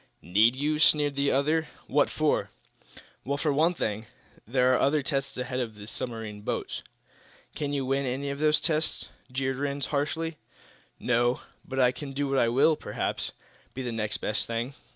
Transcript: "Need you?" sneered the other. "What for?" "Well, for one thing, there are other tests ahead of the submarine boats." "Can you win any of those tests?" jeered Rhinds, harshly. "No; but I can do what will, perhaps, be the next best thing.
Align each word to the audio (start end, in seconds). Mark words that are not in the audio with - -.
"Need 0.23 0.55
you?" 0.55 0.79
sneered 0.79 1.15
the 1.15 1.29
other. 1.29 1.67
"What 1.85 2.09
for?" 2.09 2.49
"Well, 3.23 3.37
for 3.37 3.53
one 3.53 3.75
thing, 3.75 4.07
there 4.47 4.73
are 4.73 4.79
other 4.79 5.03
tests 5.03 5.37
ahead 5.37 5.59
of 5.59 5.75
the 5.75 5.85
submarine 5.85 6.41
boats." 6.41 6.81
"Can 7.53 7.71
you 7.71 7.85
win 7.85 8.07
any 8.07 8.31
of 8.31 8.39
those 8.39 8.59
tests?" 8.59 9.09
jeered 9.31 9.57
Rhinds, 9.59 9.85
harshly. 9.85 10.37
"No; 10.99 11.41
but 11.63 11.79
I 11.79 11.91
can 11.91 12.13
do 12.13 12.29
what 12.29 12.51
will, 12.51 12.75
perhaps, 12.75 13.31
be 13.75 13.83
the 13.83 13.91
next 13.91 14.17
best 14.17 14.47
thing. 14.47 14.73